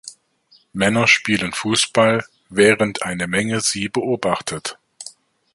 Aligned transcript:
Männer 0.73 1.05
spielen 1.05 1.53
Fußball, 1.53 2.25
während 2.49 3.03
eine 3.03 3.27
Menge 3.27 3.61
sie 3.61 3.87
beobachtet. 3.87 4.79